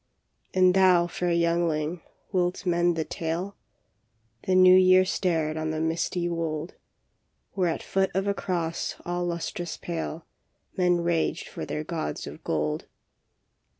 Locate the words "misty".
5.79-6.27